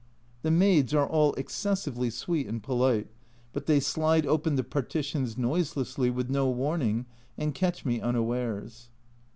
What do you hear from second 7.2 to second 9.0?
and catch me unawares.